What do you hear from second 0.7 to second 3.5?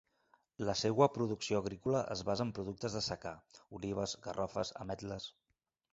seua producció agrícola es basa en productes de secà: